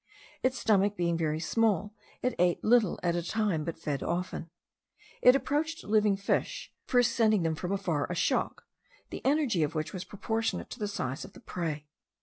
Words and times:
Its 0.41 0.57
stomach 0.57 0.97
being 0.97 1.15
very 1.15 1.39
small, 1.39 1.93
it 2.23 2.33
ate 2.39 2.63
little 2.63 2.99
at 3.03 3.15
a 3.15 3.21
time, 3.21 3.63
but 3.63 3.77
fed 3.77 4.01
often. 4.01 4.49
It 5.21 5.35
approached 5.35 5.83
living 5.83 6.17
fish, 6.17 6.73
first 6.87 7.11
sending 7.11 7.43
them 7.43 7.53
from 7.53 7.71
afar 7.71 8.07
a 8.09 8.15
shock, 8.15 8.65
the 9.11 9.23
energy 9.23 9.61
of 9.61 9.75
which 9.75 9.93
was 9.93 10.03
proportionate 10.03 10.71
to 10.71 10.79
the 10.79 10.87
size 10.87 11.23
of 11.23 11.33
the 11.33 11.39
prey. 11.39 11.85